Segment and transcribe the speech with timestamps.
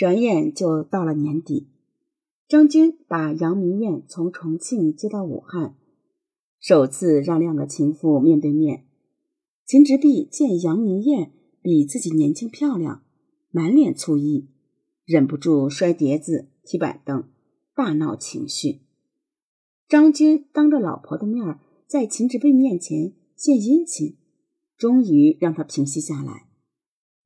[0.00, 1.68] 转眼就到了年底，
[2.48, 5.76] 张军把杨明艳从重庆接到武汉，
[6.58, 8.86] 首次让两个情妇面对面。
[9.66, 13.02] 秦直弼见杨明艳比自己年轻漂亮，
[13.50, 14.48] 满脸醋意，
[15.04, 17.28] 忍不住摔碟子、踢板凳，
[17.74, 18.80] 大闹情绪。
[19.86, 24.16] 张军当着老婆的面在秦直弼面前献殷勤，
[24.78, 26.46] 终于让他平息下来。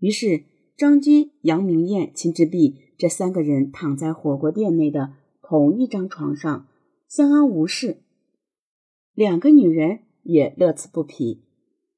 [0.00, 0.46] 于是。
[0.76, 6.66] 张军、杨明艳、秦之璧这三个人躺在火锅店内的同一张床上，
[7.06, 7.98] 相安无事。
[9.14, 11.44] 两个女人也乐此不疲。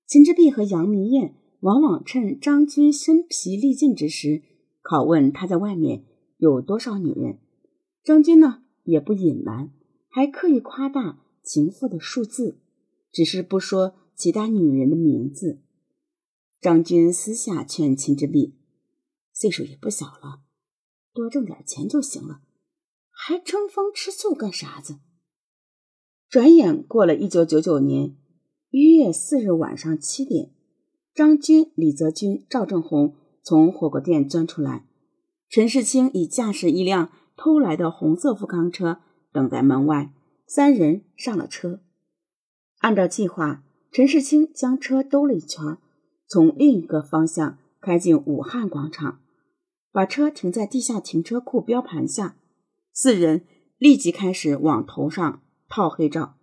[0.07, 4.43] 秦之璧和杨明艳往往趁张军身疲力尽之时，
[4.83, 6.05] 拷问他在外面
[6.37, 7.39] 有多少女人。
[8.05, 9.71] 张军呢，也不隐瞒，
[10.11, 12.59] 还刻意夸大情妇的数字，
[13.11, 15.61] 只是不说其他女人的名字。
[16.61, 18.53] 张军私下劝秦之璧。
[19.39, 20.41] 岁数也不小了，
[21.13, 22.41] 多挣点钱就行了，
[23.11, 24.97] 还争风吃醋干啥子？
[26.31, 28.17] 转眼过了一九九九年
[28.71, 30.55] 一月四日晚上七点，
[31.15, 34.87] 张军、李泽军、赵正红从火锅店钻出来，
[35.51, 40.15] 陈世清已驾驶一辆偷来的红色富康车等在门外，
[40.47, 41.83] 三人上了车。
[42.79, 43.63] 按照计划，
[43.93, 45.77] 陈世清将车兜了一圈，
[46.27, 49.21] 从另一个方向开进武汉广场。
[49.97, 52.37] 把车停在地下停车库标盘下，
[52.93, 53.47] 四人
[53.79, 56.37] 立即开始往头上套黑罩。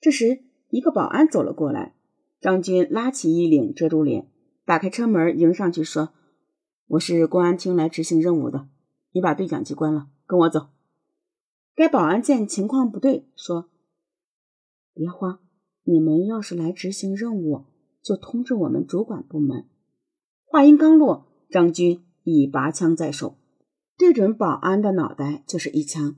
[0.00, 1.96] 这时，一个保安走了过来，
[2.40, 4.30] 张军拉起衣领遮住脸，
[4.64, 6.10] 打开车门迎上去说
[6.86, 8.68] ：“我是公安厅来执行任务的，
[9.10, 10.68] 你把对讲机关了，跟我走。”
[11.74, 13.68] 该保安见情况不对，说
[14.94, 15.40] ：“别慌，
[15.82, 17.64] 你们要是来执行任务，
[18.00, 19.66] 就通知我们主管部门。”
[20.46, 22.05] 话音刚落，张军。
[22.32, 23.38] 已拔枪在手，
[23.96, 26.16] 对准保安的脑袋就是一枪，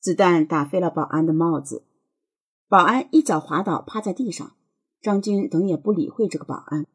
[0.00, 1.84] 子弹打飞了保安的帽子，
[2.66, 4.54] 保安一脚滑倒，趴在地上。
[5.02, 6.86] 张军等也不理会这个保安，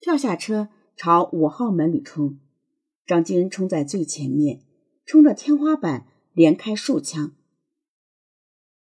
[0.00, 2.40] 跳下车朝五号门里冲。
[3.06, 4.64] 张军冲在最前面，
[5.06, 7.32] 冲着天花板连开数枪。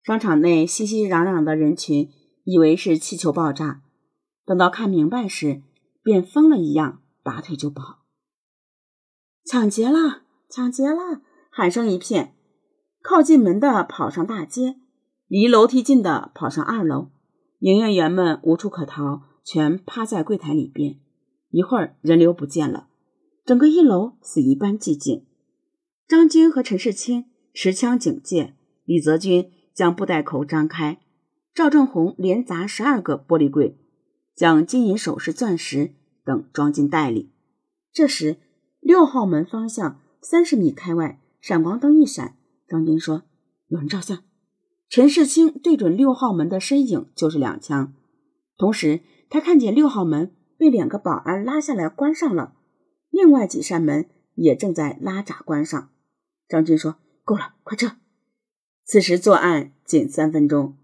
[0.03, 2.11] 商场内熙熙攘攘的人群
[2.43, 3.81] 以为是气球爆炸，
[4.45, 5.63] 等到看明白时，
[6.03, 8.02] 便疯了一样拔腿就跑。
[9.45, 10.21] 抢劫了！
[10.49, 11.21] 抢劫了！
[11.49, 12.33] 喊声一片，
[13.01, 14.77] 靠近门的跑上大街，
[15.27, 17.09] 离楼梯近的跑上二楼。
[17.59, 20.99] 营业员们无处可逃，全趴在柜台里边。
[21.49, 22.87] 一会儿人流不见了，
[23.45, 25.25] 整个一楼死一般寂静。
[26.07, 28.55] 张军和陈世清持枪警戒，
[28.85, 30.99] 李泽军将布袋口张开，
[31.53, 33.77] 赵正红连砸十二个玻璃柜，
[34.33, 37.33] 将金银首饰、钻石等装进袋里。
[37.91, 38.37] 这时。
[38.83, 42.35] 六号门方向三十米开外，闪光灯一闪，
[42.67, 43.23] 张军说
[43.69, 44.23] ：“有人照相。”
[44.89, 47.93] 陈世清对准六号门的身影就是两枪，
[48.57, 48.99] 同时
[49.29, 52.55] 他看见六号门被两个保安拉下来关上了，
[53.09, 55.89] 另外几扇门也正在拉闸关上。
[56.49, 57.93] 张军说：“够了，快撤！”
[58.83, 60.75] 此时作案仅三分钟，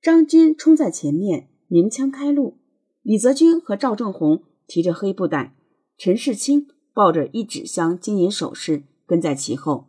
[0.00, 2.58] 张军冲在前面鸣枪开路，
[3.02, 5.56] 李泽军和赵正红提着黑布袋，
[5.98, 6.68] 陈世清。
[7.00, 9.88] 抱着一纸箱金银首饰跟在其后，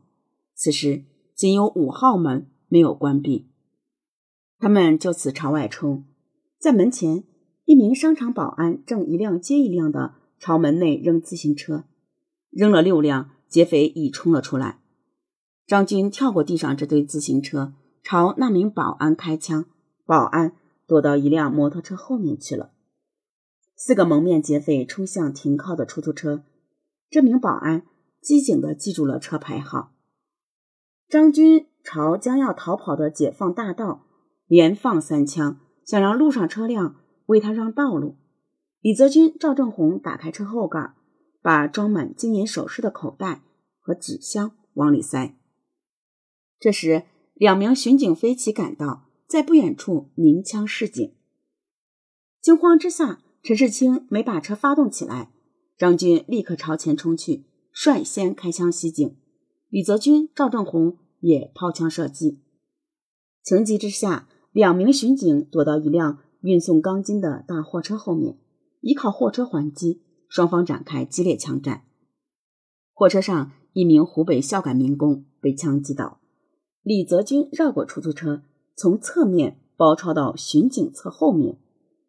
[0.55, 1.03] 此时
[1.35, 3.49] 仅有五号门没有关闭，
[4.57, 6.05] 他们就此朝外冲。
[6.57, 7.25] 在门前，
[7.66, 11.83] 一名商场保安正一辆接一辆的朝门内扔自行车，
[12.50, 14.79] 扔了六辆，劫匪已冲了出来。
[15.67, 19.66] 张军跳过地上这堆自行车，朝那名保安开枪，
[20.05, 20.55] 保安
[20.88, 22.71] 躲到一辆摩托车后面去了。
[23.75, 26.45] 四个蒙面劫匪冲向停靠的出租车。
[27.11, 27.83] 这名保安
[28.22, 29.94] 机警地记住了车牌号。
[31.09, 34.07] 张军朝将要逃跑的解放大道
[34.47, 36.95] 连放三枪，想让路上车辆
[37.25, 38.16] 为他让道路。
[38.79, 40.94] 李泽军、赵正红打开车后盖，
[41.41, 43.41] 把装满金银首饰的口袋
[43.81, 45.36] 和纸箱往里塞。
[46.59, 47.03] 这时，
[47.33, 51.13] 两名巡警飞骑赶到，在不远处鸣枪示警。
[52.39, 55.33] 惊慌之下，陈世清没把车发动起来。
[55.81, 57.44] 张军立刻朝前冲去，
[57.74, 59.16] 率先开枪袭警。
[59.68, 62.38] 李泽军、赵正红也掏枪射击。
[63.42, 68.38] 情急之下，两名巡警躲到一辆运送钢筋的大货车后面，
[68.81, 71.86] 依靠货车还击，双方展开激烈枪战。
[72.94, 76.19] 货车上一名湖北孝感民工被枪击倒，
[76.84, 78.44] 李泽军绕过出租车，
[78.75, 81.57] 从侧面包抄到巡警侧后面，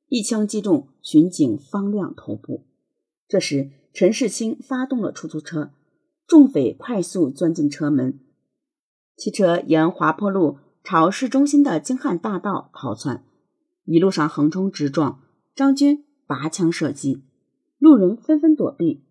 [0.08, 2.66] 一枪击中巡警方亮头部。
[3.32, 5.70] 这时，陈世清发动了出租车，
[6.26, 8.20] 众匪快速钻进车门，
[9.16, 13.24] 汽车沿滑坡路朝市中心的京汉大道逃窜，
[13.86, 15.22] 一路上横冲直撞，
[15.54, 17.22] 张军拔枪射击，
[17.78, 19.02] 路人纷纷躲避。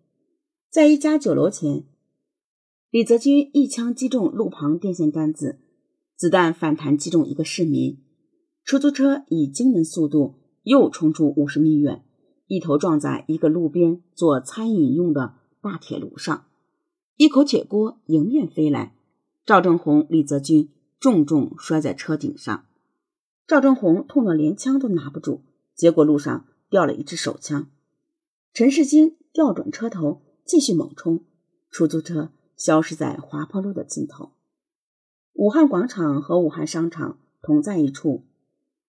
[0.70, 1.82] 在一家酒楼前，
[2.90, 5.58] 李泽军一枪击中路旁电线杆子，
[6.14, 7.98] 子弹反弹击中一个市民。
[8.62, 12.04] 出租车以惊人速度又冲出五十米远，
[12.52, 16.44] 一头撞在一个路边做餐饮用的大铁炉上，
[17.16, 18.94] 一口铁锅迎面飞来，
[19.46, 20.68] 赵正红、李泽军
[21.00, 22.66] 重重摔在车顶上。
[23.46, 25.40] 赵正红痛得连枪都拿不住，
[25.74, 27.70] 结果路上掉了一支手枪。
[28.52, 31.24] 陈世京调转车头继续猛冲，
[31.70, 34.32] 出租车消失在滑坡路的尽头。
[35.32, 38.24] 武汉广场和武汉商场同在一处。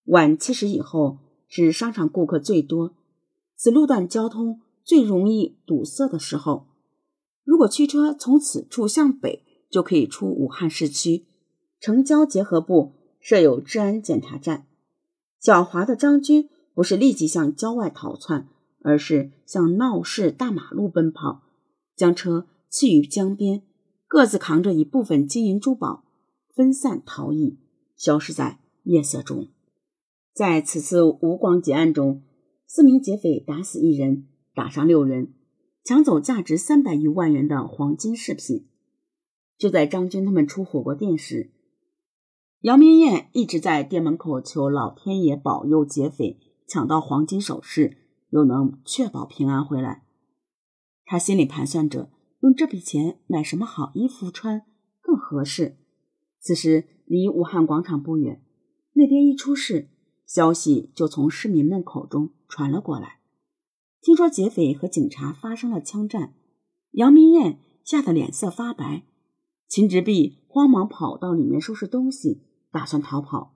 [0.04, 2.94] 晚七时以后是商场顾客最多，
[3.56, 6.68] 此路段交通最容易堵塞的时候。
[7.44, 11.26] 如果驱车从此处向北，就可以出武汉市区。
[11.80, 14.66] 城郊结合部设有治安检查站。
[15.42, 18.48] 狡猾的张军不是立即向郊外逃窜，
[18.82, 21.44] 而是向闹市大马路奔跑，
[21.98, 23.62] 将车弃于江边，
[24.08, 26.06] 各自扛着一部分金银珠宝，
[26.54, 27.58] 分散逃逸，
[27.98, 29.50] 消失在夜色中。
[30.34, 32.22] 在此次吴广劫案中，
[32.76, 35.36] 四名劫匪打死一人，打伤六人，
[35.84, 38.68] 抢走价值三百余万元的黄金饰品。
[39.60, 41.52] 就在张军他们出火锅店时，
[42.62, 47.96] 杨明艳一直在店门口求老天爷保佑劫匪抢到黄金首饰，
[48.32, 50.08] 又能确保平安回来。
[51.06, 52.10] 他心里盘算着
[52.40, 54.64] 用这笔钱买什么好衣服穿
[55.00, 55.78] 更合适。
[56.40, 58.44] 此时离武汉广场不远，
[58.94, 59.90] 那边一出事。
[60.34, 63.20] 消息就从市民们口中传了过来。
[64.02, 66.34] 听说劫匪和警察发生了枪战，
[66.94, 69.06] 杨明艳吓得脸色发白，
[69.68, 72.42] 秦直弼慌忙跑到里面收拾东西，
[72.72, 73.56] 打算逃跑。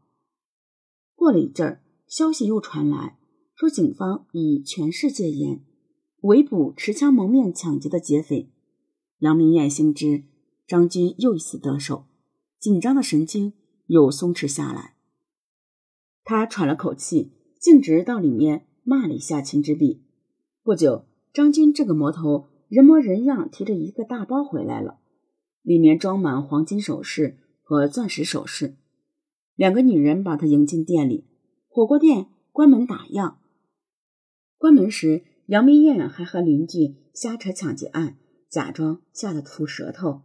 [1.15, 3.17] 过了一阵儿，消息又传来，
[3.55, 5.65] 说警方已全市戒严，
[6.21, 8.51] 围捕持枪蒙面抢劫的劫匪。
[9.17, 10.25] 杨明艳心知
[10.67, 12.05] 张军又一次得手，
[12.59, 13.53] 紧张的神经
[13.87, 14.96] 又松弛下来。
[16.29, 20.03] 他喘了口气，径直到里面骂了一下秦之弼。
[20.61, 24.99] 不久，张军这个魔头人模人样提着一个大包回来了，
[25.61, 28.75] 里面装满黄金首饰和钻石首饰。
[29.55, 31.23] 两个女人把他迎进店里，
[31.69, 33.35] 火锅店关门打烊。
[34.57, 38.17] 关门时，杨明艳还和邻居瞎扯抢劫案，
[38.49, 40.23] 假装吓得吐舌头。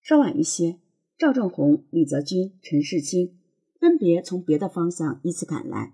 [0.00, 0.78] 稍晚一些，
[1.18, 3.36] 赵正红、李泽军、陈世清。
[3.84, 5.92] 分别从别的方向依次赶来，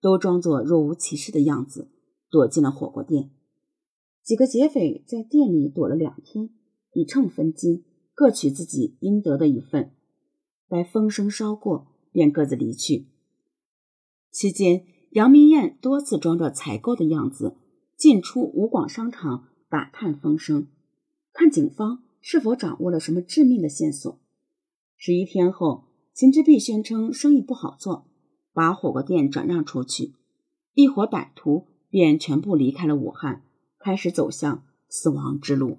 [0.00, 1.90] 都装作若无其事的样子，
[2.30, 3.32] 躲进了火锅店。
[4.22, 6.50] 几个劫匪在店里躲了两天，
[6.92, 7.82] 以秤分金，
[8.14, 9.90] 各取自己应得的一份。
[10.68, 13.08] 待风声稍过，便各自离去。
[14.30, 17.56] 期间，杨明艳多次装着采购的样子
[17.96, 20.68] 进出吴广商场打探风声，
[21.32, 24.20] 看警方是否掌握了什么致命的线索。
[24.96, 25.83] 十一天后。
[26.14, 28.06] 秦之璧宣称生意不好做，
[28.52, 30.14] 把火锅店转让出去，
[30.72, 33.42] 一伙歹徒便全部离开了武汉，
[33.80, 35.78] 开始走向死亡之路。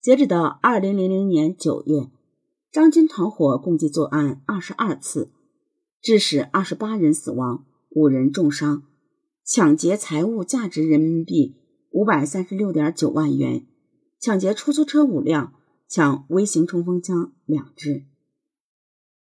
[0.00, 2.10] 截止到二零零零年九月，
[2.72, 5.30] 张军团伙共计作案二十二次，
[6.02, 8.82] 致使二十八人死亡，五人重伤，
[9.44, 11.54] 抢劫财物价值人民币
[11.92, 13.64] 五百三十六点九万元，
[14.18, 15.54] 抢劫出租车五辆，
[15.86, 18.06] 抢微型冲锋枪两支。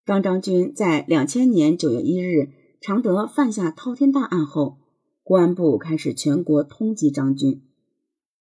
[0.08, 2.48] 当张军在两千年九月一日
[2.80, 4.78] 常德犯下滔天大案后，
[5.22, 7.60] 公安部开始全国通缉张军。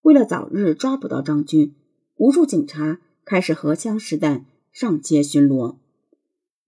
[0.01, 1.75] 为了早日抓捕到张军，
[2.15, 5.79] 无数警察开始荷枪实弹上街巡逻。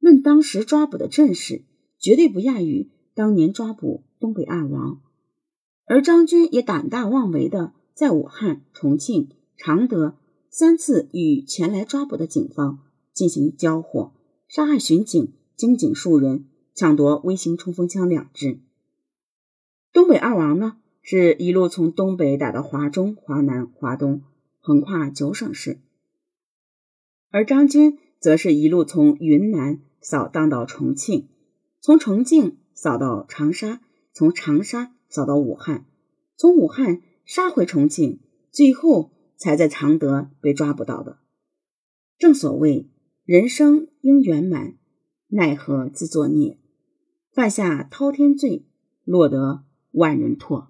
[0.00, 1.62] 论当时抓捕的阵势，
[2.00, 5.00] 绝对不亚于当年抓捕东北二王。
[5.86, 10.16] 而张军也胆大妄为的在武汉、重庆、常德
[10.50, 12.80] 三次与前来抓捕的警方
[13.14, 14.14] 进行交火。
[14.50, 18.58] 杀害巡警、经警数人，抢夺微型冲锋枪两支。
[19.92, 24.24] 东北二王呢，是一路从东北打到华中、华南、华东，
[24.58, 25.78] 横跨九省市；
[27.30, 31.28] 而张军则是一路从云南扫荡到重庆，
[31.80, 33.80] 从重庆扫到长沙，
[34.12, 35.86] 从长沙扫到武汉，
[36.34, 38.18] 从武汉杀回重庆，
[38.50, 41.20] 最后才在常德被抓捕到的。
[42.18, 42.89] 正所谓。
[43.30, 44.74] 人生应圆满，
[45.28, 46.58] 奈何自作孽，
[47.30, 48.64] 犯下滔天罪，
[49.04, 50.66] 落得万人唾。